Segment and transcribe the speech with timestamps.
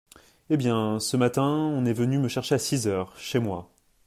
[0.49, 3.15] Eh bien, ce matin, on est venu me chercher à six heures…
[3.19, 3.71] chez moi…